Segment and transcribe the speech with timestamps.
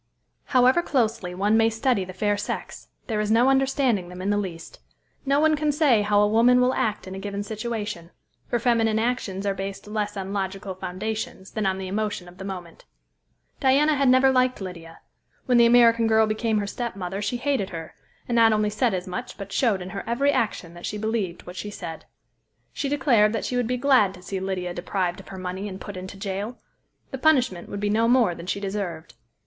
[0.45, 4.35] However closely one may study the fair sex, there is no understanding them in the
[4.37, 4.79] least.
[5.27, 8.09] No one can say how a woman will act in a given situation;
[8.47, 12.43] for feminine actions are based less on logical foundations than on the emotion of the
[12.43, 12.85] moment.
[13.59, 15.01] Diana had never liked Lydia;
[15.45, 17.93] when the American girl became her stepmother she hated her,
[18.27, 21.45] and not only said as much but showed in her every action that she believed
[21.45, 22.05] what she said.
[22.73, 25.79] She declared that she would be glad to see Lydia deprived of her money and
[25.79, 26.57] put into jail!
[27.11, 29.13] The punishment would be no more than she deserved.